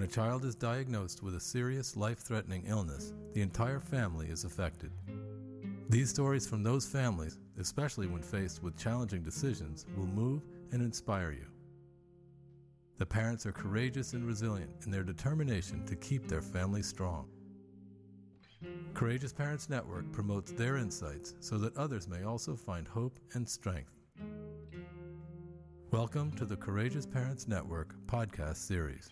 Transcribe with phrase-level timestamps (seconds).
[0.00, 4.44] When a child is diagnosed with a serious life threatening illness, the entire family is
[4.44, 4.90] affected.
[5.90, 10.40] These stories from those families, especially when faced with challenging decisions, will move
[10.72, 11.44] and inspire you.
[12.96, 17.28] The parents are courageous and resilient in their determination to keep their family strong.
[18.94, 23.92] Courageous Parents Network promotes their insights so that others may also find hope and strength.
[25.90, 29.10] Welcome to the Courageous Parents Network podcast series.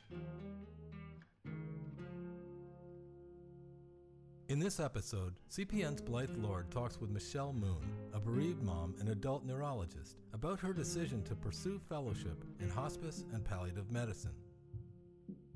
[4.48, 7.83] In this episode, CPN's Blythe Lord talks with Michelle Moon,
[8.15, 13.45] a bereaved mom and adult neurologist, about her decision to pursue fellowship in hospice and
[13.45, 14.33] palliative medicine.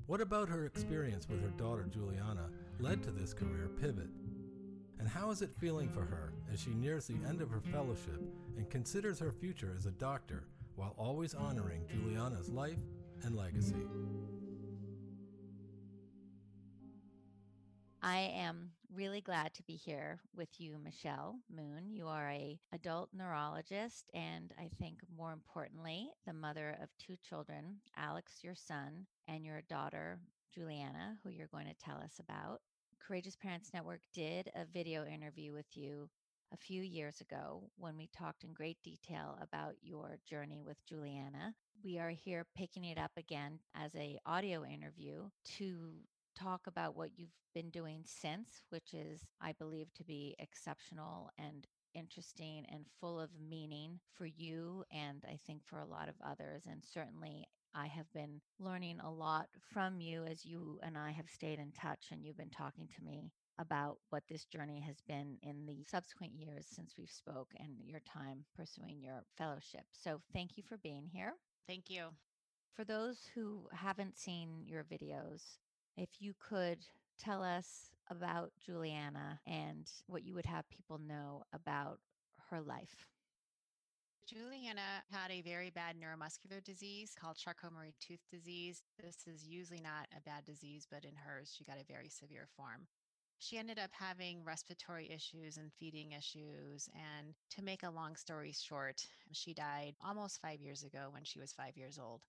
[0.04, 4.10] What about her experience with her daughter Juliana led to this career pivot?
[4.98, 8.20] And how is it feeling for her as she nears the end of her fellowship
[8.58, 10.44] and considers her future as a doctor
[10.76, 12.80] while always honoring Juliana's life
[13.22, 13.86] and legacy?
[18.04, 21.88] I am really glad to be here with you, Michelle Moon.
[21.92, 27.76] You are a adult neurologist and I think more importantly, the mother of two children,
[27.96, 30.18] Alex, your son, and your daughter,
[30.52, 32.60] Juliana, who you're going to tell us about.
[33.06, 36.08] Courageous Parents Network did a video interview with you
[36.52, 41.54] a few years ago when we talked in great detail about your journey with Juliana.
[41.84, 45.28] We are here picking it up again as a audio interview
[45.58, 45.92] to
[46.42, 51.66] talk about what you've been doing since, which is, I believe, to be exceptional and
[51.94, 56.62] interesting and full of meaning for you and I think for a lot of others.
[56.68, 61.28] And certainly, I have been learning a lot from you as you and I have
[61.28, 65.36] stayed in touch and you've been talking to me about what this journey has been
[65.42, 69.84] in the subsequent years since we've spoke and your time pursuing your fellowship.
[69.92, 71.34] So thank you for being here.
[71.66, 72.08] Thank you.
[72.74, 75.58] For those who haven't seen your videos,
[75.96, 76.78] if you could
[77.18, 81.98] tell us about Juliana and what you would have people know about
[82.50, 83.06] her life.
[84.26, 88.82] Juliana had a very bad neuromuscular disease called Charcot-Marie tooth disease.
[89.02, 92.46] This is usually not a bad disease, but in hers, she got a very severe
[92.56, 92.86] form.
[93.40, 96.88] She ended up having respiratory issues and feeding issues.
[96.94, 101.40] And to make a long story short, she died almost five years ago when she
[101.40, 102.20] was five years old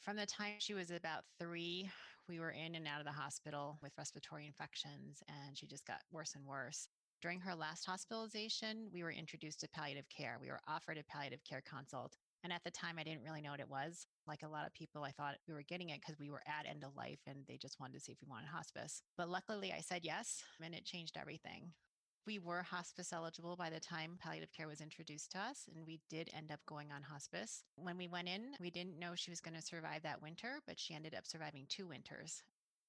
[0.00, 1.90] from the time she was about three,
[2.28, 6.02] we were in and out of the hospital with respiratory infections, and she just got
[6.10, 6.88] worse and worse.
[7.22, 10.38] During her last hospitalization, we were introduced to palliative care.
[10.40, 12.16] We were offered a palliative care consult.
[12.42, 14.06] And at the time, I didn't really know what it was.
[14.26, 16.66] Like a lot of people, I thought we were getting it because we were at
[16.66, 19.02] end of life and they just wanted to see if we wanted hospice.
[19.18, 21.72] But luckily, I said yes, and it changed everything
[22.26, 26.00] we were hospice eligible by the time palliative care was introduced to us, and we
[26.08, 27.64] did end up going on hospice.
[27.76, 30.78] When we went in, we didn't know she was going to survive that winter, but
[30.78, 32.42] she ended up surviving two winters.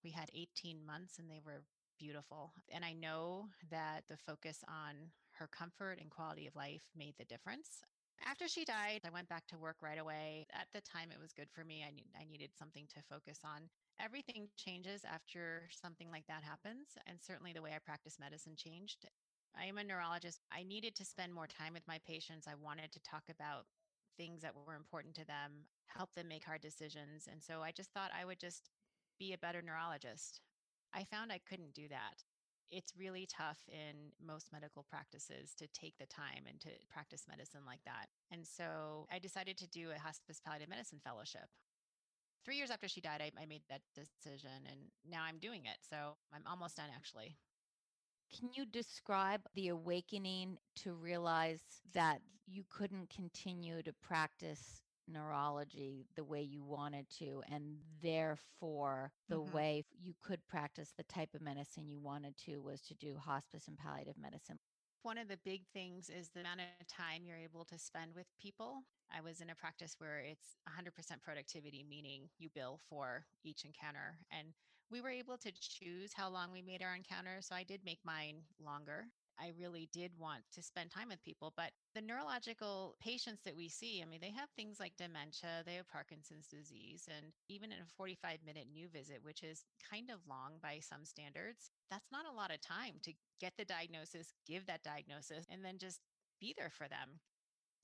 [0.04, 1.64] We had 18 months, and they were
[1.98, 2.52] beautiful.
[2.74, 4.96] And I know that the focus on
[5.34, 7.84] her comfort and quality of life made the difference.
[8.26, 10.46] After she died, I went back to work right away.
[10.54, 11.84] At the time, it was good for me.
[11.88, 16.98] I, need, I needed something to focus on everything changes after something like that happens.
[17.08, 19.06] And certainly the way I practice medicine changed.
[19.58, 20.40] I am a neurologist.
[20.52, 22.48] I needed to spend more time with my patients.
[22.48, 23.66] I wanted to talk about
[24.18, 27.28] things that were important to them, help them make hard decisions.
[27.30, 28.70] And so I just thought I would just
[29.20, 30.42] be a better neurologist.
[30.94, 32.24] I found I couldn't do that.
[32.72, 37.62] It's really tough in most medical practices to take the time and to practice medicine
[37.66, 38.08] like that.
[38.32, 41.50] And so I decided to do a hospice palliative medicine fellowship.
[42.46, 45.78] Three years after she died, I, I made that decision and now I'm doing it.
[45.88, 47.36] So I'm almost done actually.
[48.38, 51.62] Can you describe the awakening to realize
[51.94, 59.36] that you couldn't continue to practice neurology the way you wanted to, and therefore the
[59.36, 59.56] mm-hmm.
[59.56, 63.68] way you could practice the type of medicine you wanted to was to do hospice
[63.68, 64.60] and palliative medicine?
[65.04, 68.28] One of the big things is the amount of time you're able to spend with
[68.40, 68.84] people.
[69.12, 70.94] I was in a practice where it's 100%
[71.24, 74.20] productivity, meaning you bill for each encounter.
[74.32, 74.50] And
[74.92, 77.38] we were able to choose how long we made our encounter.
[77.40, 79.06] So I did make mine longer.
[79.42, 81.54] I really did want to spend time with people.
[81.58, 85.76] But the neurological patients that we see, I mean, they have things like dementia, they
[85.76, 90.20] have Parkinson's disease, and even in a 45 minute new visit, which is kind of
[90.30, 94.68] long by some standards, that's not a lot of time to get the diagnosis, give
[94.68, 96.00] that diagnosis, and then just
[96.40, 97.20] be there for them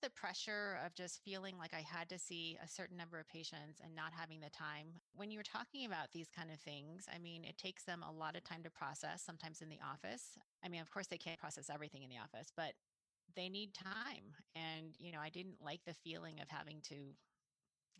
[0.01, 3.79] the pressure of just feeling like I had to see a certain number of patients
[3.83, 4.87] and not having the time.
[5.15, 8.35] When you're talking about these kind of things, I mean, it takes them a lot
[8.35, 10.37] of time to process, sometimes in the office.
[10.63, 12.73] I mean, of course, they can't process everything in the office, but
[13.35, 14.33] they need time.
[14.55, 16.95] And, you know, I didn't like the feeling of having to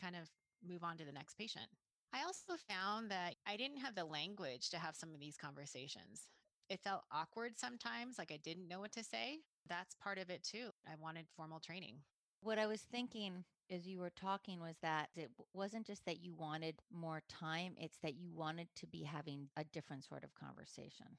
[0.01, 0.29] kind of
[0.67, 1.67] move on to the next patient.
[2.13, 6.27] I also found that I didn't have the language to have some of these conversations.
[6.69, 9.39] It felt awkward sometimes, like I didn't know what to say.
[9.67, 10.69] That's part of it too.
[10.85, 11.95] I wanted formal training.
[12.41, 16.33] What I was thinking as you were talking was that it wasn't just that you
[16.33, 21.17] wanted more time, it's that you wanted to be having a different sort of conversation.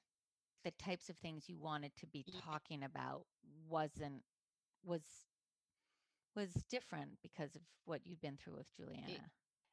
[0.64, 3.24] The types of things you wanted to be talking about
[3.68, 4.22] wasn't
[4.84, 5.02] was
[6.36, 9.30] was different because of what you'd been through with Juliana.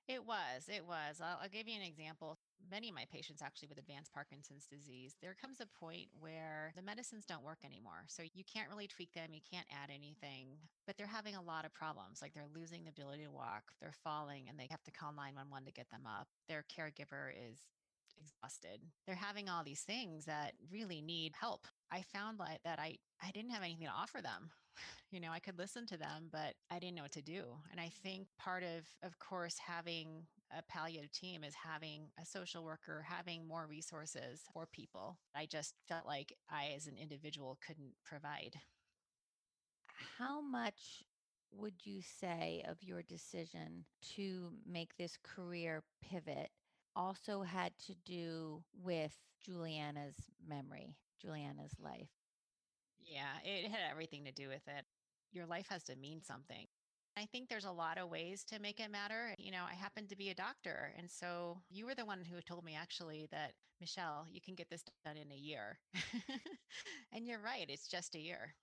[0.08, 0.70] It was.
[0.70, 1.20] It was.
[1.20, 2.38] I'll, I'll give you an example.
[2.70, 6.82] Many of my patients, actually, with advanced Parkinson's disease, there comes a point where the
[6.84, 8.06] medicines don't work anymore.
[8.08, 9.34] So you can't really tweak them.
[9.34, 12.22] You can't add anything, but they're having a lot of problems.
[12.22, 15.66] Like they're losing the ability to walk, they're falling, and they have to call 911
[15.66, 16.28] to get them up.
[16.48, 17.66] Their caregiver is
[18.22, 18.82] exhausted.
[19.06, 21.68] They're having all these things that really need help.
[21.92, 24.52] I found like that I I didn't have anything to offer them.
[25.12, 27.44] You know, I could listen to them, but I didn't know what to do.
[27.72, 28.08] And I mm-hmm.
[28.08, 30.26] think part of of course having
[30.58, 35.18] a palliative team is having a social worker, having more resources for people.
[35.36, 38.56] I just felt like I as an individual couldn't provide.
[40.18, 41.04] How much
[41.52, 43.86] would you say of your decision
[44.16, 46.50] to make this career pivot
[46.96, 49.14] also had to do with
[49.44, 50.16] Juliana's
[50.48, 52.15] memory, Juliana's life?
[53.06, 54.86] Yeah, it had everything to do with it.
[55.32, 56.66] Your life has to mean something.
[57.18, 59.34] I think there's a lot of ways to make it matter.
[59.38, 60.94] You know, I happen to be a doctor.
[60.98, 64.70] And so you were the one who told me actually that, Michelle, you can get
[64.70, 65.80] this done in a year.
[67.14, 68.56] and you're right, it's just a year.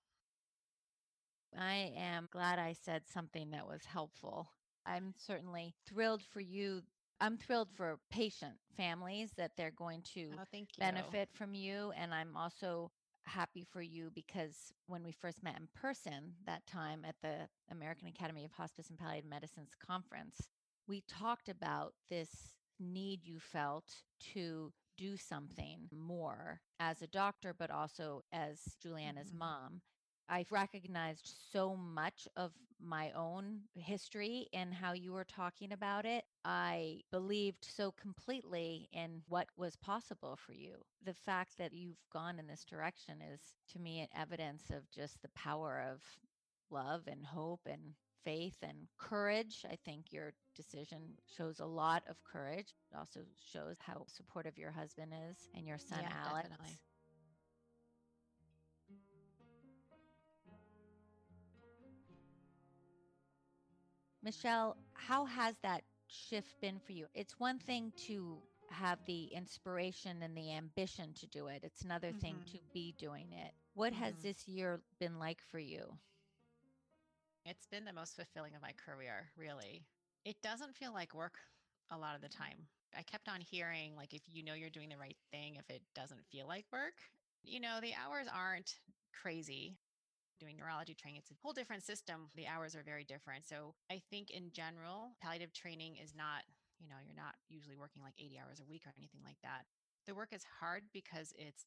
[1.59, 4.49] I am glad I said something that was helpful.
[4.87, 6.83] I'm certainly thrilled for you.
[7.21, 10.45] I'm thrilled for patient families that they're going to Oh,
[10.79, 11.93] benefit from you.
[11.97, 12.91] And I'm also
[13.25, 18.09] happy for you because when we first met in person that time at the American
[18.09, 20.49] Academy of Hospice and Palliative Medicine's conference,
[20.87, 24.03] we talked about this need you felt
[24.35, 29.39] to do something more as a doctor, but also as Juliana's Mhm.
[29.39, 29.83] mom.
[30.29, 36.25] I recognized so much of my own history and how you were talking about it.
[36.45, 40.85] I believed so completely in what was possible for you.
[41.05, 43.41] The fact that you've gone in this direction is
[43.73, 46.03] to me an evidence of just the power of
[46.71, 49.65] love and hope and faith and courage.
[49.71, 52.75] I think your decision shows a lot of courage.
[52.93, 53.21] It also
[53.53, 56.49] shows how supportive your husband is and your son Yeah, Alex.
[56.49, 56.79] definitely.
[64.23, 67.07] Michelle, how has that shift been for you?
[67.15, 72.13] It's one thing to have the inspiration and the ambition to do it, it's another
[72.13, 72.53] thing Mhm.
[72.53, 73.53] to be doing it.
[73.75, 74.23] What has Mhm.
[74.23, 75.99] this year been like for you?
[77.45, 79.87] It's been the most fulfilling of my career, really.
[80.25, 81.39] It doesn't feel like work
[81.91, 82.69] a lot of the time.
[82.97, 85.83] I kept on hearing, like, if you know you're doing the right thing, if it
[85.95, 86.95] doesn't feel like work,
[87.43, 88.77] you know, the hours aren't
[89.13, 89.79] crazy.
[90.43, 92.27] Doing neurology training, it's a whole different system.
[92.35, 93.47] The hours are very different.
[93.47, 96.43] So I think in general, palliative training is not,
[96.81, 99.67] you know, you're not usually working like 80 hours a week or anything like that.
[100.05, 101.67] The work is hard because it's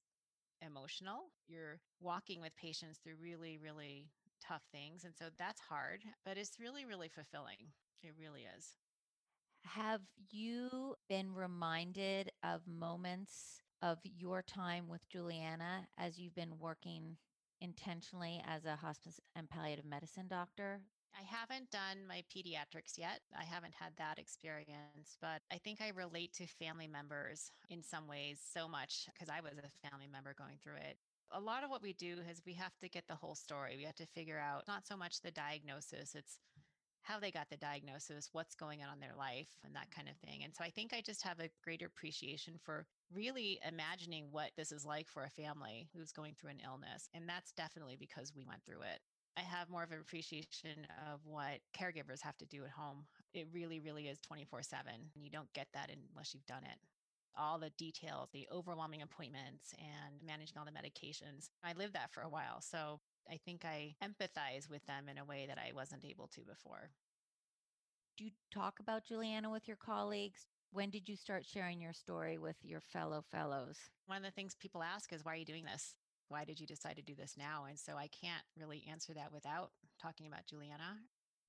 [0.61, 1.31] emotional.
[1.47, 4.09] You're walking with patients through really, really
[4.45, 5.05] tough things.
[5.05, 7.71] And so that's hard, but it's really, really fulfilling.
[8.03, 8.75] It really is.
[9.63, 17.15] Have you been reminded of moments of your time with Juliana as you've been working
[17.61, 20.81] intentionally as a hospice and palliative medicine doctor?
[21.17, 23.21] I haven't done my pediatrics yet.
[23.37, 28.07] I haven't had that experience, but I think I relate to family members in some
[28.07, 30.97] ways so much because I was a family member going through it.
[31.31, 33.75] A lot of what we do is we have to get the whole story.
[33.77, 36.37] We have to figure out not so much the diagnosis, it's
[37.05, 40.17] how they got the diagnosis, what's going on in their life, and that kind of
[40.17, 40.43] thing.
[40.43, 44.71] And so I think I just have a greater appreciation for really imagining what this
[44.71, 47.07] is like for a family who's going through an illness.
[47.13, 48.99] And that's definitely because we went through it.
[49.37, 53.05] I have more of an appreciation of what caregivers have to do at home.
[53.35, 54.91] It really, really is 24 7.
[55.13, 56.79] And you don't get that unless you've done it.
[57.37, 61.49] All the details, the overwhelming appointments, and managing all the medications.
[61.63, 62.61] I lived that for a while.
[62.61, 66.41] So I think I empathize with them in a way that I wasn't able to
[66.41, 66.91] before.
[68.17, 70.45] Do you talk about Juliana with your colleagues?
[70.71, 73.77] When did you start sharing your story with your fellow fellows?
[74.05, 75.95] One of the things people ask is, why are you doing this?
[76.29, 77.65] Why did you decide to do this now?
[77.67, 80.97] And so I can't really answer that without talking about Juliana.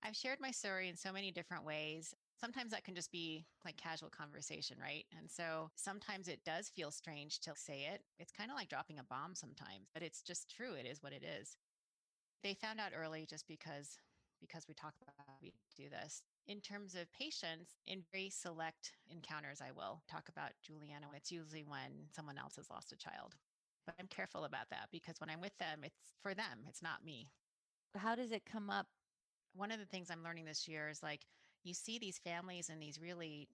[0.03, 2.15] I've shared my story in so many different ways.
[2.39, 5.05] Sometimes that can just be like casual conversation, right?
[5.19, 8.03] And so sometimes it does feel strange to say it.
[8.19, 10.75] It's kind of like dropping a bomb sometimes, but it's just true.
[10.75, 11.57] It is what it is.
[12.47, 13.99] They found out early just because
[14.41, 16.23] because we talk about we do this.
[16.47, 21.07] In terms of patients, in very select encounters, I will talk about Juliana.
[21.17, 23.35] It's usually when someone else has lost a child.
[23.85, 27.05] But I'm careful about that because when I'm with them, it's for them, it's not
[27.05, 27.31] me.
[27.97, 28.87] How does it come up?
[29.57, 31.23] One of the things I'm learning this year is like
[31.65, 33.49] you see these families in these really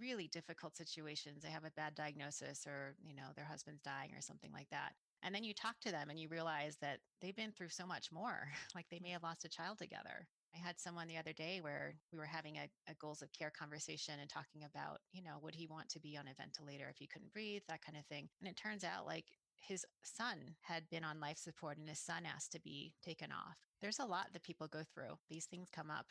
[0.00, 4.20] really difficult situations they have a bad diagnosis or you know their husband's dying or
[4.20, 4.92] something like that
[5.24, 8.12] and then you talk to them and you realize that they've been through so much
[8.12, 9.12] more like they may mm.
[9.14, 12.58] have lost a child together I had someone the other day where we were having
[12.58, 16.00] a, a, goals of care conversation and talking about, you know, would he want to
[16.00, 18.28] be on a ventilator if he couldn't breathe, that kind of thing.
[18.40, 19.24] And it turns out like
[19.56, 23.56] his son had been on life support and his son asked to be taken off.
[23.80, 25.18] There's a lot that people go through.
[25.28, 26.06] These things come up.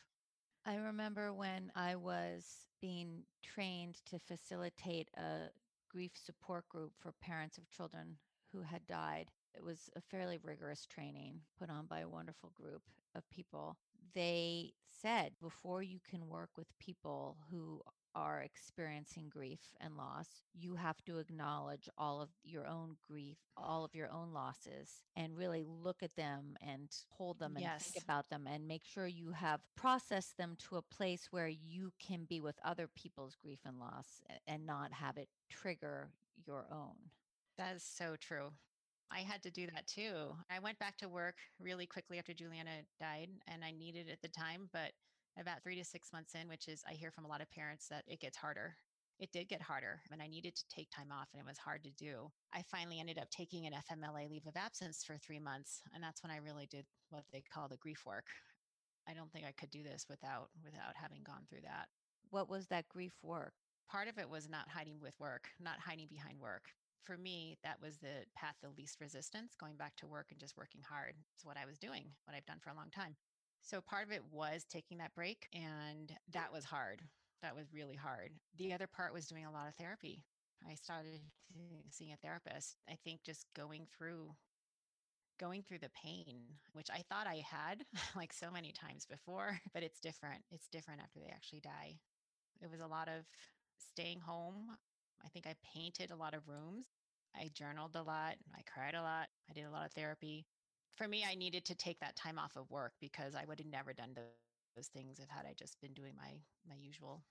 [0.66, 2.44] I remember when I was
[2.80, 5.48] being trained to facilitate a
[5.90, 8.16] grief support group for parents of children
[8.54, 9.26] who had died.
[9.54, 12.82] It was a fairly rigorous training put on by a wonderful group
[13.14, 13.76] of people
[14.14, 17.82] they said before you can work with people who
[18.14, 23.84] are experiencing grief and loss, you have to acknowledge all of your own grief, all
[23.84, 27.90] of your own losses, and really look at them and hold them and yes.
[27.90, 31.92] think about them and make sure you have processed them to a place where you
[31.98, 36.10] can be with other people's grief and loss and not have it trigger
[36.46, 36.94] your own.
[37.56, 38.50] That is so true.
[39.10, 40.34] I had to do that too.
[40.50, 44.22] I went back to work really quickly after Juliana died, and I needed it at
[44.22, 44.68] the time.
[44.72, 44.92] But
[45.38, 47.86] about three to six months in, which is I hear from a lot of parents
[47.88, 48.76] that it gets harder.
[49.20, 51.84] It did get harder, and I needed to take time off, and it was hard
[51.84, 52.32] to do.
[52.52, 56.24] I finally ended up taking an FMLA leave of absence for three months, and that's
[56.24, 58.26] when I really did what they call the grief work.
[59.08, 61.86] I don't think I could do this without without having gone through that.
[62.30, 63.52] What was that grief work?
[63.88, 66.64] Part of it was not hiding with work, not hiding behind work
[67.04, 70.56] for me, that was the path of least resistance, going back to work and just
[70.56, 71.14] working hard.
[71.34, 73.16] It's what I was doing, what I've done for a long time.
[73.62, 77.02] So part of it was taking that break, and that was hard.
[77.42, 78.32] That was really hard.
[78.58, 80.24] The other part was doing a lot of therapy.
[80.68, 81.20] I started
[81.90, 82.76] seeing a therapist.
[82.88, 84.30] I think just going through
[85.40, 86.36] going through the pain,
[86.74, 87.84] which I thought I had
[88.16, 90.42] like so many times before, but it's different.
[90.50, 91.98] It's different after they actually die.
[92.62, 93.24] It was a lot of
[93.78, 94.70] staying home.
[95.24, 96.86] I think I painted a lot of rooms.
[97.36, 98.36] I journaled a lot.
[98.54, 99.28] I cried a lot.
[99.48, 100.46] I did a lot of therapy.
[100.96, 103.68] For me, I needed to take that time off of work because I would have
[103.68, 106.32] never done those things if had I just been doing my
[106.68, 107.22] my usual.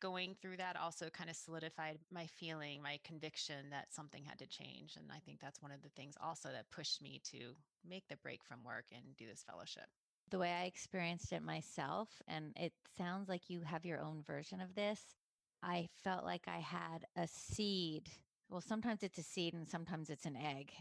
[0.00, 4.46] Going through that also kind of solidified my feeling, my conviction that something had to
[4.46, 4.96] change.
[4.96, 7.54] And I think that's one of the things also that pushed me to
[7.86, 9.88] make the break from work and do this fellowship
[10.30, 14.60] the way I experienced it myself, and it sounds like you have your own version
[14.60, 15.00] of this.
[15.62, 18.08] I felt like I had a seed.
[18.50, 20.72] Well, sometimes it's a seed and sometimes it's an egg,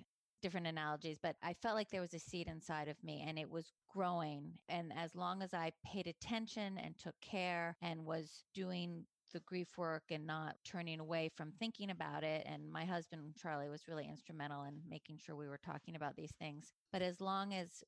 [0.41, 3.49] different analogies, but I felt like there was a seed inside of me and it
[3.49, 4.53] was growing.
[4.67, 9.77] And as long as I paid attention and took care and was doing the grief
[9.77, 12.43] work and not turning away from thinking about it.
[12.47, 16.33] And my husband, Charlie, was really instrumental in making sure we were talking about these
[16.39, 16.73] things.
[16.91, 17.83] But as long as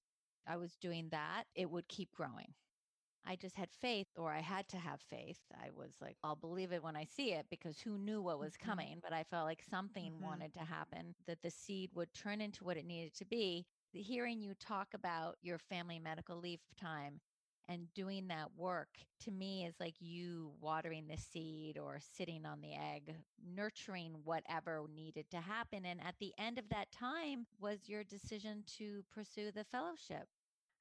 [0.48, 2.54] I was doing that, it would keep growing.
[3.26, 5.40] I just had faith, or I had to have faith.
[5.54, 8.54] I was like, I'll believe it when I see it because who knew what was
[8.54, 8.70] mm-hmm.
[8.70, 9.00] coming?
[9.02, 10.26] But I felt like something mm-hmm.
[10.26, 13.66] wanted to happen, that the seed would turn into what it needed to be.
[13.94, 17.20] Hearing you talk about your family medical leave time
[17.70, 18.90] and doing that work
[19.24, 23.16] to me is like you watering the seed or sitting on the egg,
[23.56, 25.86] nurturing whatever needed to happen.
[25.86, 30.28] And at the end of that time was your decision to pursue the fellowship.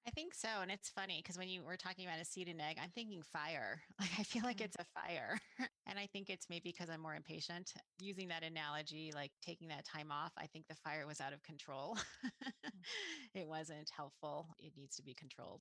[0.06, 0.48] I think so.
[0.62, 3.22] And it's funny because when you were talking about a seed and egg, I'm thinking
[3.22, 3.82] fire.
[4.00, 4.64] Like I feel like mm.
[4.64, 5.38] it's a fire.
[5.86, 7.74] and I think it's maybe because I'm more impatient.
[8.00, 11.42] Using that analogy, like taking that time off, I think the fire was out of
[11.42, 11.98] control.
[12.24, 12.70] Mm.
[13.34, 14.48] it wasn't helpful.
[14.58, 15.60] It needs to be controlled.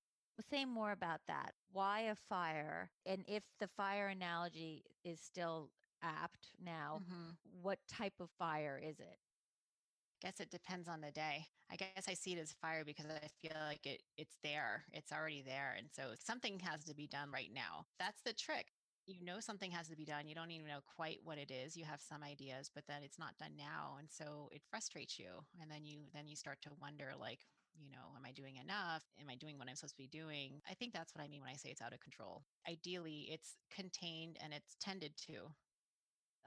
[0.50, 1.52] Say more about that.
[1.74, 2.92] Why a fire?
[3.06, 5.70] And if the fire analogy is still
[6.02, 7.32] apt now, mm-hmm.
[7.62, 9.18] what type of fire is it?
[10.22, 11.48] Guess it depends on the day.
[11.72, 14.84] I guess I see it as fire because I feel like it it's there.
[14.92, 15.76] It's already there.
[15.78, 17.86] And so something has to be done right now.
[18.00, 18.68] That's the trick.
[19.06, 20.28] You know something has to be done.
[20.28, 21.76] You don't even know quite what it is.
[21.76, 23.96] You have some ideas, but then it's not done now.
[23.98, 25.46] And so it frustrates you.
[25.62, 27.40] And then you then you start to wonder like,
[27.80, 29.04] you know, am I doing enough?
[29.20, 30.62] Am I doing what I'm supposed to be doing?
[30.70, 32.44] I think that's what I mean when I say it's out of control.
[32.70, 35.54] Ideally, it's contained and it's tended to.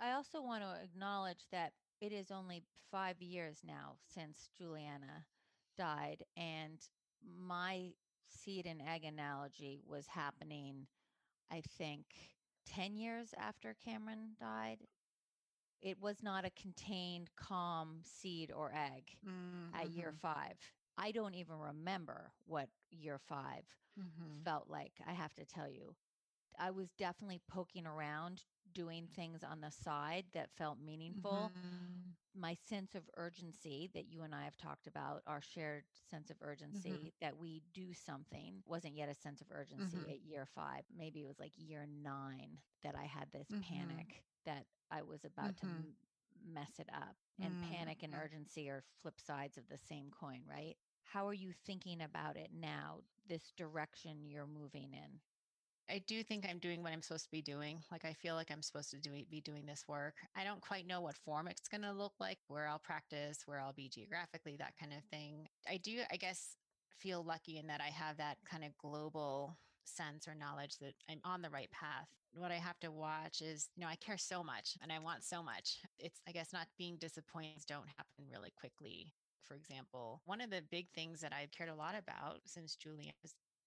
[0.00, 1.72] I also want to acknowledge that
[2.02, 5.24] it is only five years now since Juliana
[5.78, 6.80] died, and
[7.24, 7.92] my
[8.28, 10.88] seed and egg analogy was happening,
[11.50, 12.04] I think,
[12.66, 14.78] 10 years after Cameron died.
[15.80, 19.74] It was not a contained, calm seed or egg mm-hmm.
[19.80, 20.34] at year mm-hmm.
[20.34, 20.56] five.
[20.98, 23.38] I don't even remember what year 5
[23.98, 24.42] mm-hmm.
[24.44, 25.94] felt like, I have to tell you.
[26.58, 28.42] I was definitely poking around,
[28.74, 31.52] doing things on the side that felt meaningful.
[31.54, 32.16] Mhm.
[32.34, 36.36] My sense of urgency that you and I have talked about, our shared sense of
[36.40, 40.12] urgency that we do something, wasn't yet a sense of urgency Mhm.
[40.12, 40.84] at year five.
[40.96, 43.60] Maybe it was like year nine that I had this Mhm.
[43.60, 45.66] panic that I was about to Mhm.
[45.66, 45.96] m-
[46.44, 47.16] mess it up.
[47.40, 50.76] And panic and urgency are flip sides of the same coin, right?
[51.02, 55.20] How are you thinking about it now, this direction you're moving in?
[55.90, 57.82] I do think I'm doing what I'm supposed to be doing.
[57.90, 60.14] Like I feel like I'm supposed to do be doing this work.
[60.36, 63.60] I don't quite know what form it's going to look like, where I'll practice, where
[63.60, 65.48] I'll be geographically, that kind of thing.
[65.68, 66.56] I do, I guess,
[66.98, 71.20] feel lucky in that I have that kind of global sense or knowledge that I'm
[71.24, 72.08] on the right path.
[72.34, 75.24] What I have to watch is, you know, I care so much and I want
[75.24, 75.80] so much.
[75.98, 79.12] It's, I guess, not being disappointed don't happen really quickly.
[79.44, 83.12] For example, one of the big things that I've cared a lot about since Julian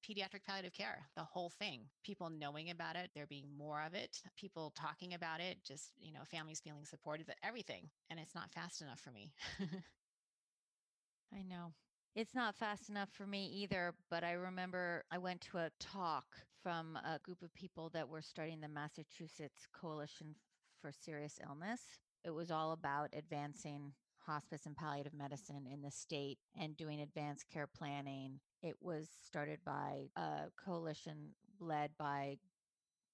[0.05, 1.81] pediatric palliative care, the whole thing.
[2.03, 6.13] People knowing about it, there being more of it, people talking about it, just, you
[6.13, 7.89] know, families feeling supported, everything.
[8.09, 9.33] And it's not fast enough for me.
[11.33, 11.73] I know.
[12.15, 16.25] It's not fast enough for me either, but I remember I went to a talk
[16.63, 20.35] from a group of people that were starting the Massachusetts Coalition
[20.81, 21.81] for Serious Illness.
[22.23, 23.93] It was all about advancing
[24.25, 28.39] hospice and palliative medicine in the state and doing advanced care planning.
[28.61, 31.29] It was started by a coalition
[31.59, 32.37] led by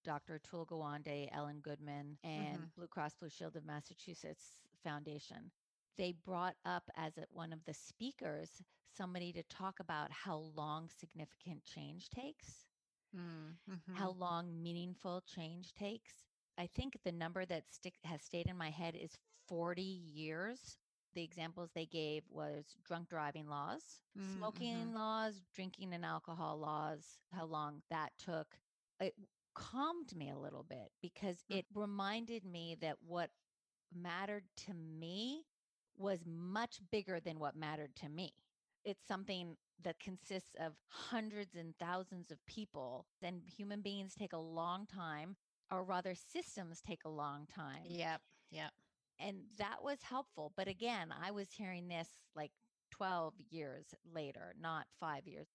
[0.03, 0.39] Dr.
[0.39, 5.51] Atul Gawande, Ellen Goodman, and Blue Cross Blue Shield of Massachusetts Foundation
[5.97, 8.49] they brought up as a, one of the speakers
[8.95, 12.65] somebody to talk about how long significant change takes,
[13.15, 13.93] mm-hmm.
[13.93, 16.11] how long meaningful change takes.
[16.57, 20.77] I think the number that stick, has stayed in my head is 40 years.
[21.13, 24.93] The examples they gave was drunk driving laws, Mm, smoking mhm.
[24.93, 28.57] laws, drinking and alcohol laws, how long that took.
[28.99, 29.15] It
[29.53, 31.57] calmed me a little bit because Mm.
[31.57, 33.31] it reminded me that what
[33.93, 35.45] mattered to me
[35.97, 38.33] was much bigger than what mattered to me.
[38.83, 44.37] It's something that consists of hundreds and thousands of people, and human beings take a
[44.37, 45.35] long time,
[45.71, 47.97] or rather, systems take a long time.
[47.97, 48.21] Yep.
[48.51, 48.71] Yep.
[49.21, 50.53] And that was helpful.
[50.57, 52.51] But again, I was hearing this like
[52.91, 55.47] 12 years later, not five years.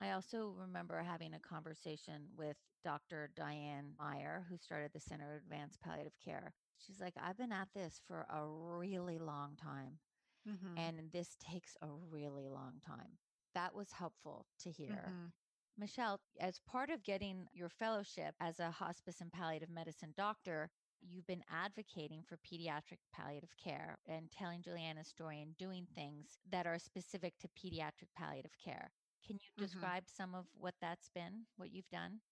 [0.00, 3.30] I also remember having a conversation with Dr.
[3.34, 6.54] Diane Meier, who started the Center of Advanced Palliative Care.
[6.78, 9.98] She's like, I've been at this for a really long time,
[10.46, 10.76] Mhm.
[10.76, 13.18] and this takes a really long time.
[13.54, 15.12] That was helpful to hear.
[15.12, 15.32] Mhm.
[15.76, 21.26] Michelle, as part of getting your fellowship as a hospice and palliative medicine doctor, you've
[21.26, 26.78] been advocating for pediatric palliative care and telling Juliana's story and doing things that are
[26.78, 28.92] specific to pediatric palliative care.
[29.24, 29.90] Can you Mhm.
[29.90, 32.22] describe some of what that's been, what you've done?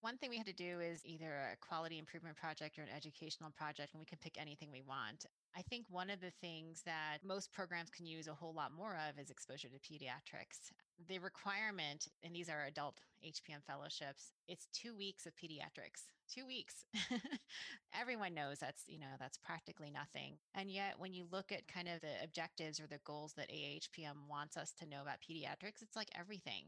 [0.00, 3.50] One thing we had to do is either a quality improvement project or an educational
[3.52, 5.24] project, and we can pick anything we want.
[5.54, 8.96] I think one of the things that most programs can use a whole lot more
[8.96, 10.72] of is exposure to pediatrics.
[11.08, 16.08] The requirement, and these are adult HPM fellowships, it's two weeks of pediatrics.
[16.32, 16.84] Two weeks.
[18.00, 20.38] Everyone knows that's, you know, that's practically nothing.
[20.54, 24.28] And yet when you look at kind of the objectives or the goals that AHPM
[24.30, 26.64] wants us to know about pediatrics, it's like everything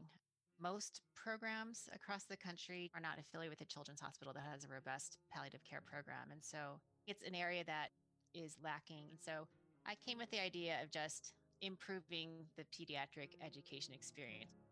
[0.61, 4.67] most programs across the country are not affiliated with a children's hospital that has a
[4.67, 6.31] robust palliative care program.
[6.31, 7.89] And so it's an area that
[8.33, 9.05] is lacking.
[9.09, 9.47] And so
[9.85, 14.65] I came with the idea of just improving the pediatric education experience.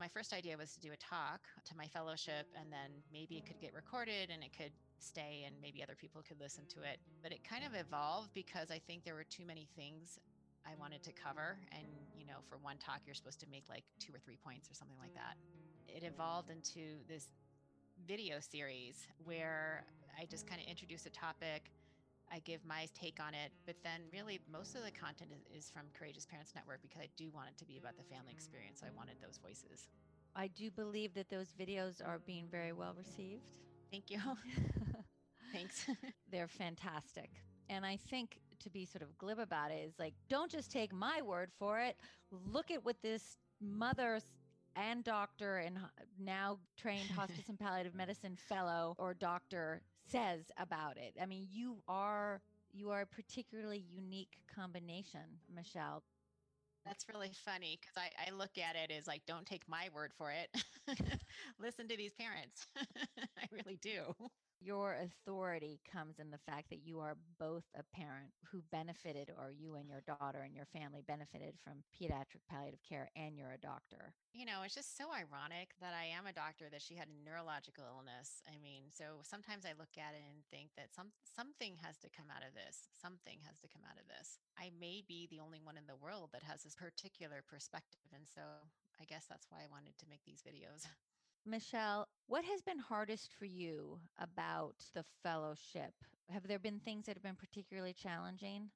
[0.00, 3.46] My first idea was to do a talk to my fellowship, and then maybe it
[3.46, 6.98] could get recorded and it could stay, and maybe other people could listen to it.
[7.22, 10.18] But it kind of evolved because I think there were too many things
[10.66, 11.58] I wanted to cover.
[11.70, 11.86] And,
[12.18, 14.74] you know, for one talk, you're supposed to make like two or three points or
[14.74, 15.36] something like that.
[15.86, 17.28] It evolved into this
[18.08, 19.84] video series where
[20.18, 21.70] I just kind of introduce a topic.
[22.32, 25.70] I give my take on it, but then really most of the content is, is
[25.70, 28.82] from Courageous Parents Network because I do want it to be about the family experience.
[28.84, 29.88] I wanted those voices.
[30.36, 33.44] I do believe that those videos are being very well received.
[33.90, 34.18] Thank you.
[35.52, 35.86] Thanks.
[36.30, 37.30] They're fantastic.
[37.68, 40.92] And I think to be sort of glib about it is like, don't just take
[40.92, 41.96] my word for it.
[42.52, 44.20] Look at what this mother
[44.76, 45.78] and doctor and
[46.18, 51.14] now trained hospice and palliative medicine fellow or doctor says about it.
[51.20, 52.40] I mean, you are
[52.72, 56.02] you are a particularly unique combination, Michelle.
[56.86, 60.12] That's really funny because I, I look at it as like, don't take my word
[60.16, 60.50] for it.
[61.60, 62.66] Listen to these parents.
[62.78, 64.14] I really do.
[64.64, 69.52] Your authority comes in the fact that you are both a parent who benefited, or
[69.52, 73.60] you and your daughter and your family benefited from pediatric palliative care, and you're a
[73.60, 74.16] doctor.
[74.32, 77.20] You know, it's just so ironic that I am a doctor that she had a
[77.28, 78.40] neurological illness.
[78.48, 82.08] I mean, so sometimes I look at it and think that some something has to
[82.08, 82.88] come out of this.
[82.96, 84.40] Something has to come out of this.
[84.56, 88.08] I may be the only one in the world that has this particular perspective.
[88.16, 88.64] And so
[88.96, 90.88] I guess that's why I wanted to make these videos.
[91.46, 95.92] Michelle, what has been hardest for you about the fellowship?
[96.30, 98.70] Have there been things that have been particularly challenging?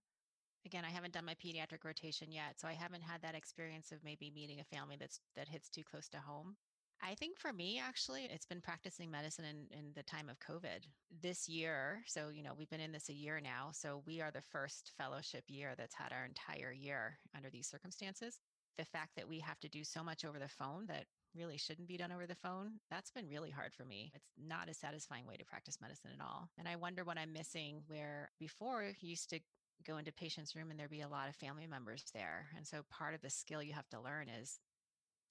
[0.66, 4.04] Again, I haven't done my pediatric rotation yet, so I haven't had that experience of
[4.04, 6.56] maybe meeting a family that's that hits too close to home.
[7.00, 10.84] I think for me, actually, it's been practicing medicine in, in the time of COVID
[11.22, 12.02] this year.
[12.06, 13.70] So, you know, we've been in this a year now.
[13.72, 18.40] So, we are the first fellowship year that's had our entire year under these circumstances.
[18.78, 21.88] The fact that we have to do so much over the phone that really shouldn't
[21.88, 24.12] be done over the phone, that's been really hard for me.
[24.14, 26.48] It's not a satisfying way to practice medicine at all.
[26.58, 29.40] And I wonder what I'm missing where before you used to
[29.86, 32.46] go into patient's room and there'd be a lot of family members there.
[32.56, 34.60] And so part of the skill you have to learn is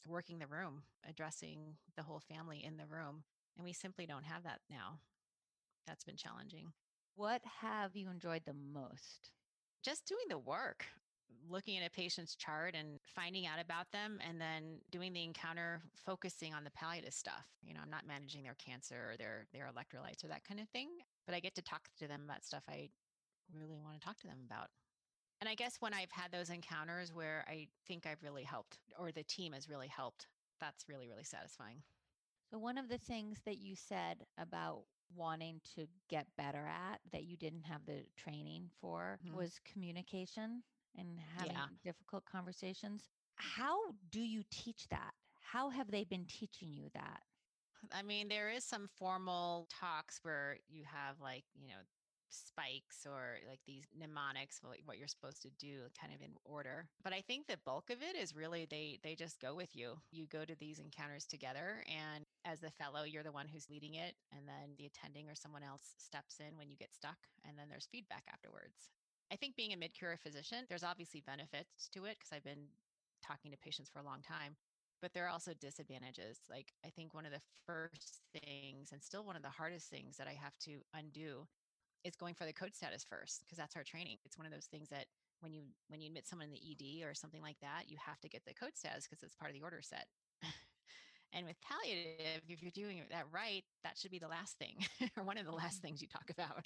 [0.07, 3.23] working the room, addressing the whole family in the room.
[3.55, 4.99] And we simply don't have that now.
[5.86, 6.73] That's been challenging.
[7.15, 9.31] What have you enjoyed the most?
[9.83, 10.86] Just doing the work
[11.49, 15.79] looking at a patient's chart and finding out about them and then doing the encounter
[15.95, 17.45] focusing on the palliative stuff.
[17.63, 20.69] You know i'm not managing their cancer or their their electrolytes or that kind of
[20.69, 20.89] thing
[21.25, 22.89] but i get to talk to them about stuff i
[23.53, 24.67] really want to talk to them about.
[25.41, 29.11] And i guess when i've had those encounters where i think i've really helped or
[29.11, 30.27] the team has really helped
[30.59, 31.81] that's really really satisfying.
[32.49, 34.83] So one of the things that you said about
[35.15, 39.37] wanting to get better at that you didn't have the training for mm-hmm.
[39.37, 40.63] was communication
[40.97, 41.65] and having yeah.
[41.83, 43.03] difficult conversations.
[43.36, 43.77] How
[44.12, 45.12] do you teach that?
[45.41, 47.21] How have they been teaching you that?
[47.93, 51.81] I mean, there is some formal talks where you have like, you know,
[52.29, 57.13] spikes or like these mnemonics what you're supposed to do kind of in order but
[57.13, 60.25] i think the bulk of it is really they they just go with you you
[60.27, 64.13] go to these encounters together and as the fellow you're the one who's leading it
[64.36, 67.67] and then the attending or someone else steps in when you get stuck and then
[67.69, 68.91] there's feedback afterwards
[69.31, 72.67] I think being a mid career physician, there's obviously benefits to it because I've been
[73.25, 74.55] talking to patients for a long time,
[75.01, 76.39] but there are also disadvantages.
[76.49, 80.17] Like, I think one of the first things, and still one of the hardest things
[80.17, 81.47] that I have to undo
[82.03, 84.17] is going for the code status first because that's our training.
[84.23, 85.05] It's one of those things that
[85.41, 88.19] when you when you admit someone in the ED or something like that, you have
[88.21, 90.07] to get the code status because it's part of the order set.
[91.33, 94.85] and with palliative, if you're doing that right, that should be the last thing
[95.17, 95.87] or one of the last mm-hmm.
[95.87, 96.65] things you talk about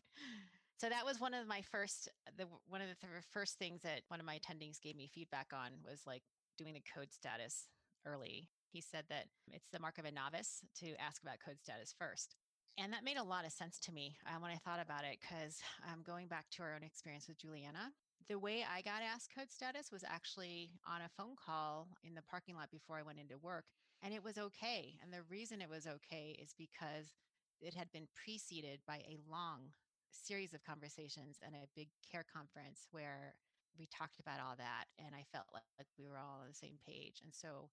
[0.82, 4.02] so that was one of my first the one of the th- first things that
[4.08, 6.24] one of my attendings gave me feedback on was like
[6.58, 7.68] doing the code status
[8.04, 8.50] early.
[8.72, 12.36] He said that it's the mark of a novice to ask about code status first.
[12.80, 15.20] And that made a lot of sense to me um, when i thought about it
[15.22, 17.92] because um, going back to our own experience with juliana
[18.30, 22.22] the way i got asked code status was actually on a phone call in the
[22.24, 23.66] parking lot before i went into work
[24.04, 24.96] and it was okay.
[25.04, 27.14] And the reason it was okay is because
[27.62, 29.74] it had been preceded by a long
[30.12, 33.36] series of conversations and a big care conference where
[33.80, 36.54] we talked about all that and i felt like, like we were all on the
[36.54, 37.70] same page and so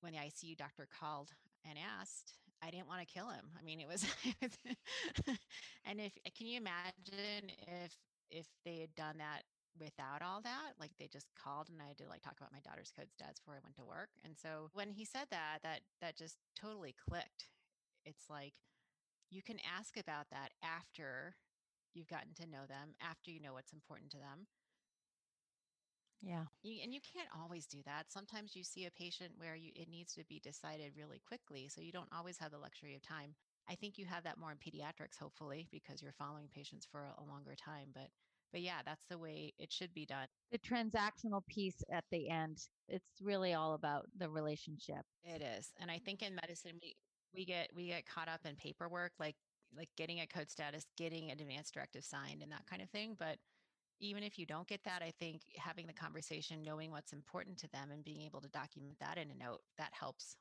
[0.00, 1.30] when the icu doctor called
[1.64, 3.46] and asked i didn't want to kill him.
[3.58, 4.06] I mean it was
[5.84, 7.96] and if can you imagine if
[8.30, 9.42] if they had done that
[9.78, 10.72] without all that?
[10.78, 13.40] Like they just called and i had to like talk about my daughter's code stats
[13.40, 16.94] before i went to work and so when he said that that that just totally
[17.08, 17.48] clicked.
[18.04, 18.54] It's like
[19.30, 21.36] you can ask about that after
[21.94, 24.46] you've gotten to know them, after you know what's important to them.
[26.22, 26.44] Yeah.
[26.62, 28.12] You, and you can't always do that.
[28.12, 31.68] Sometimes you see a patient where you, it needs to be decided really quickly.
[31.68, 33.34] So you don't always have the luxury of time.
[33.68, 37.22] I think you have that more in pediatrics, hopefully, because you're following patients for a,
[37.22, 37.88] a longer time.
[37.92, 38.08] But
[38.52, 40.26] but yeah, that's the way it should be done.
[40.50, 45.00] The transactional piece at the end, it's really all about the relationship.
[45.24, 45.72] It is.
[45.80, 46.94] And I think in medicine we
[47.34, 49.36] we get we get caught up in paperwork like
[49.76, 53.16] like getting a code status, getting an advance directive signed, and that kind of thing.
[53.18, 53.38] But
[54.00, 57.68] even if you don't get that, I think having the conversation, knowing what's important to
[57.70, 60.36] them, and being able to document that in a note that helps.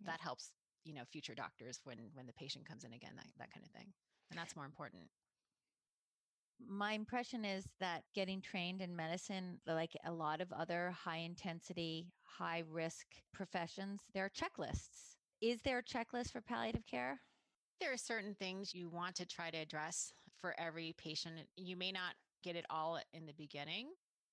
[0.00, 0.12] Yeah.
[0.12, 0.52] That helps,
[0.84, 3.72] you know, future doctors when when the patient comes in again, that that kind of
[3.72, 3.92] thing,
[4.30, 5.04] and that's more important
[6.68, 12.12] my impression is that getting trained in medicine, like a lot of other high intensity,
[12.24, 15.16] high risk professions, there are checklists.
[15.40, 17.20] Is there a checklist for palliative care?
[17.80, 21.36] There are certain things you want to try to address for every patient.
[21.56, 23.88] You may not get it all in the beginning,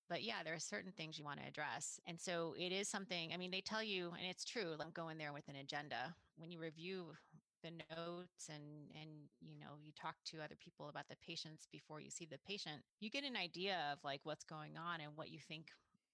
[0.09, 1.99] but yeah, there are certain things you want to address.
[2.05, 5.09] And so it is something, I mean, they tell you, and it's true, don't go
[5.09, 6.15] in there with an agenda.
[6.37, 7.13] When you review
[7.63, 9.09] the notes and and
[9.41, 12.83] you know you talk to other people about the patients before you see the patient
[12.99, 15.67] you get an idea of like what's going on and what you think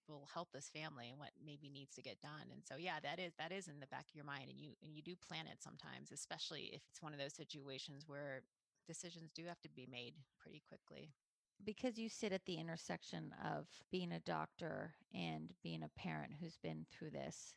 [0.08, 3.20] will help this family and what maybe needs to get done and so yeah that
[3.20, 5.46] is that is in the back of your mind and you and you do plan
[5.48, 8.44] it sometimes especially if it's one of those situations where
[8.88, 11.12] decisions do have to be made pretty quickly.
[11.66, 16.58] Because you sit at the intersection of being a doctor and being a parent who's
[16.58, 17.56] been through this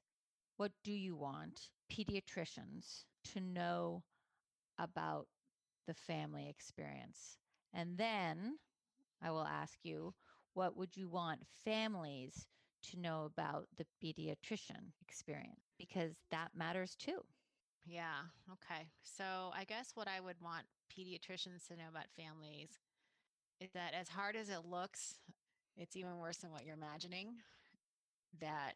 [0.58, 4.02] what do you want pediatricians to know
[4.78, 5.26] about
[5.86, 7.36] the family experience?
[7.74, 8.56] And then
[9.22, 10.14] i will ask you
[10.56, 12.46] what would you want families
[12.82, 15.60] to know about the pediatrician experience?
[15.78, 17.20] Because that matters too.
[17.84, 18.24] Yeah.
[18.50, 18.88] Okay.
[19.02, 22.70] So I guess what I would want pediatricians to know about families
[23.60, 25.16] is that as hard as it looks,
[25.76, 27.34] it's even worse than what you're imagining.
[28.40, 28.72] That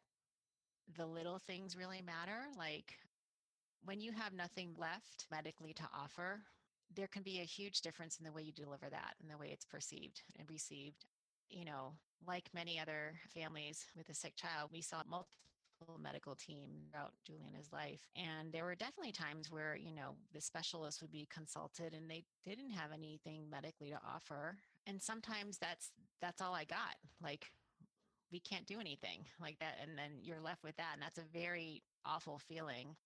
[0.97, 2.49] the little things really matter.
[2.59, 2.99] Like
[3.85, 6.41] when you have nothing left medically to offer,
[6.95, 9.49] there can be a huge difference in the way you deliver that and the way
[9.51, 11.07] it's perceived and received
[11.51, 11.93] you know,
[12.27, 17.73] like many other families with a sick child, we saw multiple medical team throughout Juliana's
[17.73, 18.09] life.
[18.17, 22.25] And there were definitely times where, you know, the specialist would be consulted and they
[22.45, 24.57] didn't have anything medically to offer.
[24.87, 26.97] And sometimes that's that's all I got.
[27.23, 27.47] Like
[28.31, 29.79] we can't do anything like that.
[29.83, 30.93] And then you're left with that.
[30.95, 32.97] And that's a very awful feeling.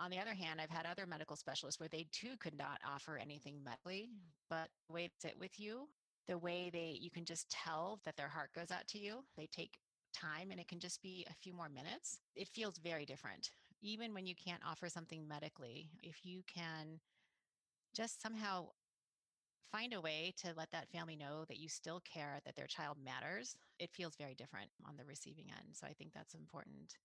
[0.00, 3.16] On the other hand, I've had other medical specialists where they too could not offer
[3.16, 4.10] anything medically,
[4.50, 5.86] but way sit with you
[6.26, 9.46] the way they you can just tell that their heart goes out to you they
[9.46, 9.78] take
[10.14, 12.20] time and it can just be a few more minutes.
[12.36, 13.50] It feels very different.
[13.82, 17.00] Even when you can't offer something medically if you can
[17.94, 18.68] just somehow
[19.70, 22.96] find a way to let that family know that you still care that their child
[23.04, 25.74] matters it feels very different on the receiving end.
[25.74, 26.96] So i think that's important.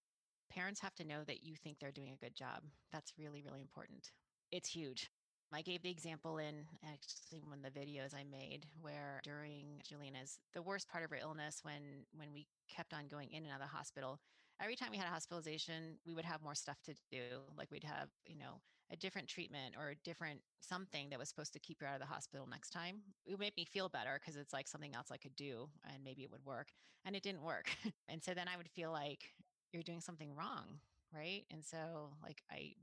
[0.52, 2.64] Parents have to know that you think they're doing a good job.
[2.92, 4.12] That's really really important.
[4.52, 5.10] It's huge
[5.54, 10.40] I gave the example in actually one of the videos I made where during Juliana's
[10.54, 13.62] the worst part of her illness when when we kept on going in and out
[13.62, 14.20] of the hospital,
[14.62, 17.42] every time we had a hospitalization, we would have more stuff to do.
[17.58, 21.54] Like we'd have, you know, a different treatment or a different something that was supposed
[21.54, 23.02] to keep her out of the hospital next time.
[23.26, 26.04] It would make me feel better because it's like something else I could do and
[26.04, 26.70] maybe it would work.
[27.06, 27.70] And it didn't work.
[28.10, 29.32] and so then I would feel like
[29.72, 30.80] you're doing something wrong.
[31.14, 31.46] Right.
[31.52, 32.74] And so like I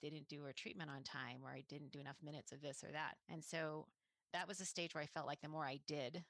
[0.00, 2.92] didn't do a treatment on time or I didn't do enough minutes of this or
[2.92, 3.16] that.
[3.28, 3.86] And so
[4.32, 6.24] that was a stage where I felt like the more I did,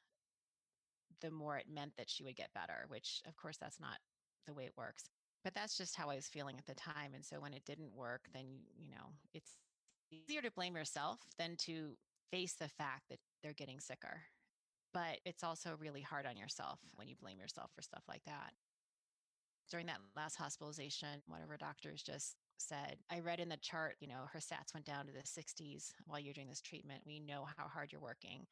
[1.20, 3.98] the more it meant that she would get better, which of course that's not
[4.46, 5.04] the way it works.
[5.44, 7.12] But that's just how I was feeling at the time.
[7.14, 9.52] And so when it didn't work, then, you know, it's
[10.10, 11.96] easier to blame yourself than to
[12.30, 14.22] face the fact that they're getting sicker.
[14.92, 18.52] But it's also really hard on yourself when you blame yourself for stuff like that.
[19.70, 23.96] During that last hospitalization, one of our doctors just said, I read in the chart,
[24.00, 27.02] you know, her sats went down to the 60s while you're doing this treatment.
[27.06, 28.46] We know how hard you're working.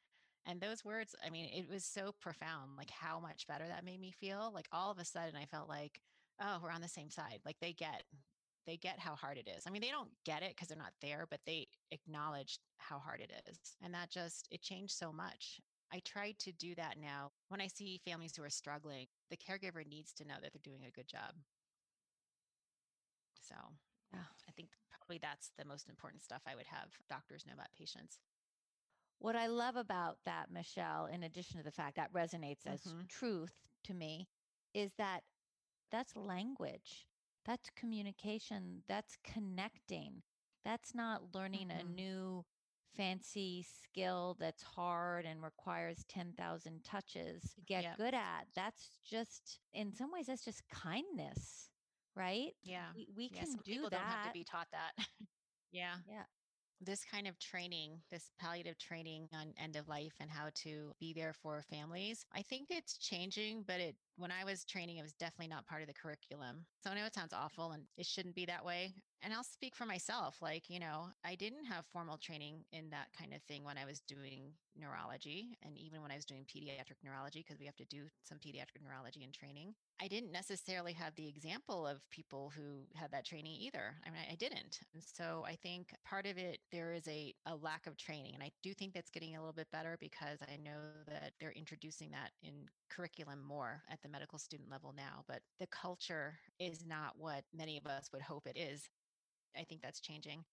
[0.47, 4.01] And those words, I mean, it was so profound, like how much better that made
[4.01, 4.51] me feel.
[4.55, 6.01] Like all of a sudden, I felt like,
[6.41, 7.41] oh, we're on the same side.
[7.45, 8.03] Like they get,
[8.67, 9.65] they get how hard it is.
[9.67, 13.21] I mean, they don't get it because they're not there, but they acknowledge how hard
[13.21, 13.59] it is.
[13.83, 15.61] And that just, it changed so much.
[15.93, 17.31] I try to do that now.
[17.49, 20.85] When I see families who are struggling, the caregiver needs to know that they're doing
[20.87, 21.35] a good job.
[23.41, 23.55] So
[24.13, 24.21] yeah.
[24.49, 28.19] I think probably that's the most important stuff I would have doctors know about patients.
[29.19, 33.07] What I love about that, Michelle, in addition to the fact that resonates as mm-hmm.
[33.09, 34.29] truth to me,
[34.75, 35.21] is that
[35.91, 37.07] that's language,
[37.47, 40.23] that's communication, that's connecting.
[40.65, 41.87] That's not learning mm-hmm.
[41.89, 42.45] a new
[42.97, 47.97] fancy skill that's hard and requires 10,000 touches to get yep.
[47.97, 48.47] good at.
[48.55, 51.71] That's just, in some ways, that's just kindness
[52.17, 52.53] right?
[52.63, 52.87] Yeah.
[52.95, 53.97] We, we yeah, can do people that.
[53.97, 55.07] don't have to be taught that.
[55.73, 55.95] yeah.
[56.09, 56.23] Yeah.
[56.81, 61.13] This kind of training, this palliative training on end of life and how to be
[61.13, 65.13] there for families, I think it's changing, but it when I was training, it was
[65.13, 66.65] definitely not part of the curriculum.
[66.83, 67.43] So I know it sounds mm.
[67.43, 68.93] awful and it shouldn't be that way.
[69.23, 70.37] And I'll speak for myself.
[70.43, 73.87] Like, you know, I didn't have formal training in that kind of thing when I
[73.87, 77.85] was doing neurology and even when I was doing pediatric neurology, because we have to
[77.87, 79.75] do some pediatric neurology in training.
[80.03, 83.95] I didn't necessarily have the example of people who had that training either.
[84.05, 84.81] I mean, I, didn't.
[84.93, 88.35] And so I think part of it, there is a, a lack of training.
[88.35, 91.53] And I do think that's getting a little bit better because I know that they're
[91.53, 92.53] introducing that in
[92.91, 95.25] curriculum more at the medical student level now.
[95.29, 98.89] But the culture is not what many of us would hope it is.
[99.57, 100.45] I think that's changing.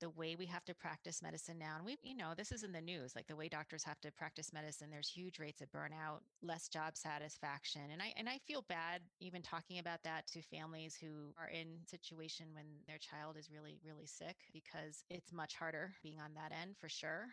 [0.00, 1.76] The way we have to practice medicine now.
[1.76, 4.12] And we, you know, this is in the news, like the way doctors have to
[4.12, 7.82] practice medicine, there's huge rates of burnout, less job satisfaction.
[7.92, 11.78] And I and I feel bad even talking about that to families who are in
[11.86, 16.52] situation when their child is really, really sick because it's much harder being on that
[16.58, 17.26] end for sure.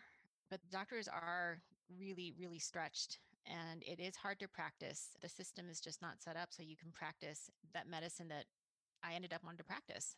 [0.50, 1.58] But doctors are
[1.98, 5.10] really, really stretched and it is hard to practice.
[5.20, 8.46] The system is just not set up so you can practice that medicine that
[9.02, 10.16] I ended up wanting to practice.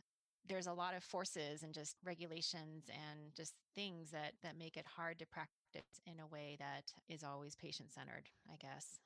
[0.49, 4.87] There's a lot of forces and just regulations and just things that that make it
[4.87, 9.01] hard to practice in a way that is always patient centered, I guess.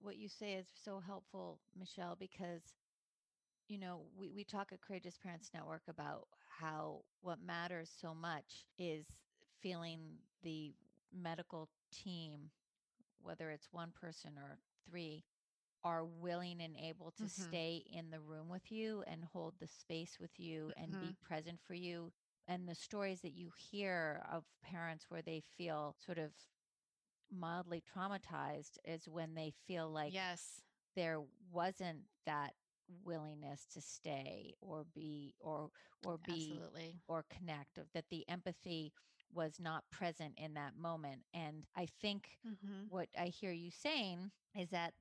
[0.00, 2.62] What you say is so helpful, Michelle, because
[3.68, 6.26] you know, we, we talk at Courageous Parents Network about
[6.60, 9.06] how what matters so much is
[9.62, 10.00] feeling
[10.42, 10.74] the
[11.12, 12.50] medical team,
[13.22, 15.24] whether it's one person or three,
[15.84, 17.28] are willing and able to Mhm.
[17.28, 21.16] stay in the room with you and hold the space with you and be Mhm.
[21.22, 22.12] present for you.
[22.48, 26.32] And the stories that you hear of parents where they feel sort of
[27.30, 30.62] mildly traumatized is when they feel like yes.
[30.94, 32.54] there wasn't that
[33.04, 37.02] willingness to stay or be or or be Absolutely.
[37.08, 38.92] or connect that the empathy
[39.32, 44.30] was not present in that moment and i think hmm what i hear you saying
[44.54, 44.92] is that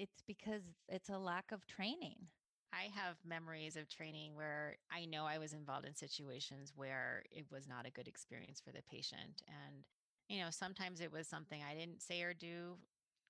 [0.00, 2.28] it's because it's a lack of training
[2.72, 7.46] I have memories of training where I know I was involved in situations where it
[7.50, 9.42] was not a good experience for the patient.
[9.48, 9.84] And,
[10.28, 12.78] you know, sometimes it was something I didn't say or do.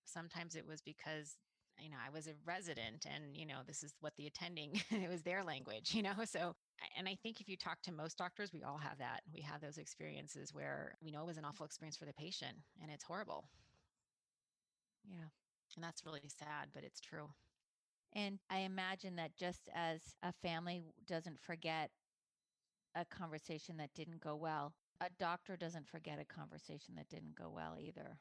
[0.05, 1.39] Sometimes it was because,
[1.79, 5.09] you know, I was a resident and, you know, this is what the attending, it
[5.11, 6.15] was their language, you know?
[6.27, 6.55] So,
[6.97, 9.23] and I think if you talk to most doctors, we all have that.
[9.33, 12.59] We have those experiences where we know it was an awful experience for the patient
[12.83, 13.45] and it's horrible.
[15.05, 15.29] yeah
[15.77, 17.31] And that's really sad, but it's true.
[18.15, 21.91] and i imagine that just as a family doesn't forget
[22.95, 27.49] a conversation that didn't go well a doctor doesn't forget a conversation that didn't go
[27.51, 28.19] well either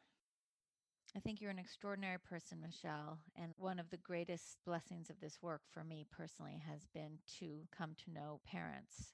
[1.15, 3.19] I think you're an extraordinary person, Michelle.
[3.35, 7.67] And one of the greatest blessings of this work for me personally has been to
[7.71, 9.13] come to know parents,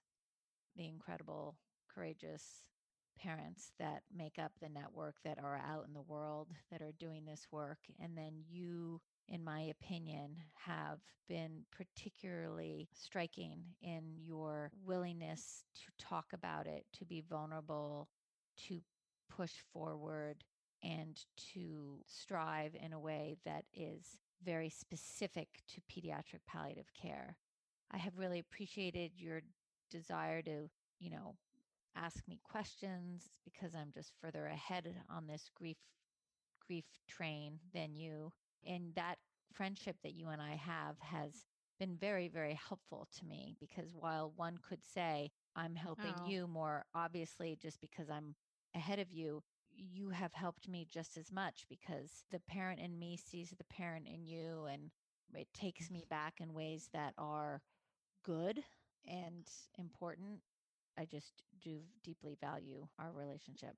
[0.75, 1.57] the incredible,
[1.93, 2.65] courageous
[3.15, 7.25] parents that make up the network that are out in the world that are doing
[7.25, 7.79] this work.
[7.99, 16.27] And then you, in my opinion, have been particularly striking in your willingness to talk
[16.33, 18.09] about it, to be vulnerable,
[18.67, 18.81] to
[19.29, 20.43] push forward
[20.83, 21.19] and
[21.53, 27.37] to strive in a way that is very specific to pediatric palliative care.
[27.91, 29.41] I have really appreciated your
[29.89, 31.35] desire to, you know,
[31.95, 35.77] ask me questions because I'm just further ahead on this grief
[36.65, 38.31] grief train than you.
[38.65, 39.17] And that
[39.53, 41.45] friendship that you and I have has
[41.79, 46.25] been very, very helpful to me because while one could say, I'm helping Oh.
[46.25, 48.35] you more obviously just because I'm
[48.73, 49.43] ahead of you,
[49.75, 54.07] you have helped me just as much because the parent in me sees the parent
[54.07, 54.91] in you and
[55.33, 56.09] it takes me mm.
[56.09, 57.61] back in ways that are
[58.23, 58.63] good
[59.05, 60.39] and important.
[60.97, 63.75] I just do deeply value our relationship.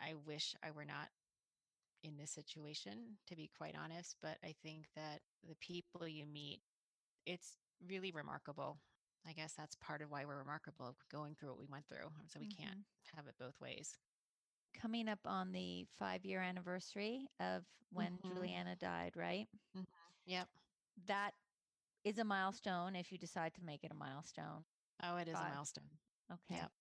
[0.00, 1.08] I wish I were not
[2.02, 4.16] in this situation, to be quite honest.
[4.22, 6.60] But I think that the people you meet,
[7.26, 8.78] it's really remarkable.
[9.26, 12.10] I guess that's part of why we're remarkable, going through what we went through.
[12.26, 12.84] So we can't Mhm.
[13.16, 13.96] have it both ways.
[14.74, 18.24] Coming up on the five year anniversary of when Mhm.
[18.24, 19.48] Juliana died, right?
[20.26, 20.48] Yep.
[21.06, 21.34] That
[22.04, 24.64] is a milestone if you decide to make it a milestone.
[25.02, 25.90] Oh, it is a milestone.
[26.32, 26.56] Okay.
[26.56, 26.72] Yep.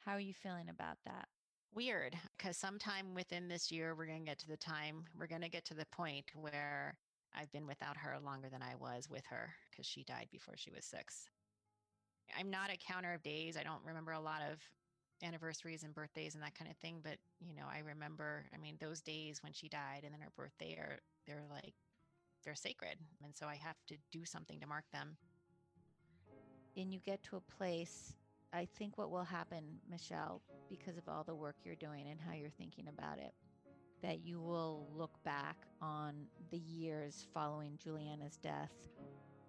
[0.00, 1.28] How are you feeling about that?
[1.74, 5.42] Weird, because sometime within this year, we're going to get to the time, we're going
[5.42, 6.98] to get to the point where
[7.34, 10.70] I've been without her longer than I was with her because she died before she
[10.70, 11.28] was six.
[12.38, 13.56] I'm not a counter of days.
[13.56, 14.60] I don't remember a lot of
[15.22, 18.76] anniversaries and birthdays and that kind of thing, but you know, I remember, I mean,
[18.80, 21.74] those days when she died and then her birthday are, they're like,
[22.44, 22.98] they're sacred.
[23.24, 25.18] And so I have to do something to mark them.
[26.76, 28.14] and you get to a place,
[28.52, 32.32] I think what will happen, Michelle, because of all the work you're doing and how
[32.34, 33.32] you're thinking about it,
[34.02, 38.72] that you will look back on the years following Juliana's death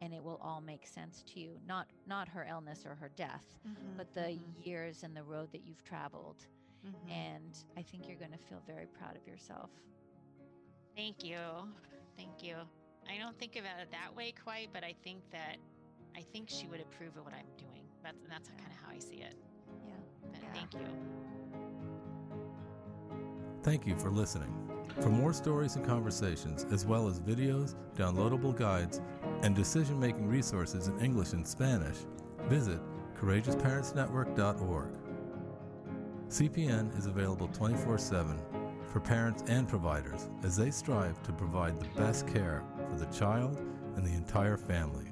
[0.01, 1.57] and it will all make sense to you.
[1.65, 3.45] Not not her illness or her death,
[3.95, 6.45] but the Mhm, years and the road that you've traveled.
[6.83, 7.07] mhm.
[7.09, 9.69] And I think you're going to feel very proud of yourself.
[10.95, 11.37] Thank you.
[12.17, 12.55] Thank you.
[13.07, 15.57] I don't think about it that way quite, but I think that
[16.15, 17.76] I think she would approve of what I'm doing.
[18.07, 18.55] That's that's Yeah.
[18.55, 19.35] kind of how I see it.
[19.85, 19.93] Yeah.
[20.31, 20.53] But Yeah.
[20.53, 20.79] thank you.
[23.63, 24.53] Thank you for listening.
[25.01, 29.01] For more stories and conversations, as well as videos, downloadable guides,
[29.43, 31.97] and decision making resources in English and Spanish,
[32.43, 32.79] visit
[33.19, 34.89] courageousparentsnetwork.org.
[36.29, 38.39] CPN is available 24 7
[38.87, 43.57] for parents and providers as they strive to provide the best care for the child
[43.97, 45.06] and the entire family.